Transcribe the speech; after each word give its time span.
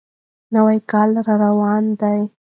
نوی 0.53 0.77
کال 0.91 1.11
را 1.25 1.33
روان 1.43 1.83
دی. 1.99 2.19